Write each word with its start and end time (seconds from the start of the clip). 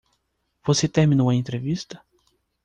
Você 0.65 0.87
terminou 0.87 1.29
a 1.29 1.35
entrevista? 1.35 2.01